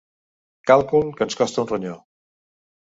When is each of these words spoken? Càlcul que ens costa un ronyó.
Càlcul 0.71 1.13
que 1.21 1.29
ens 1.29 1.39
costa 1.43 1.65
un 1.67 1.71
ronyó. 1.75 1.95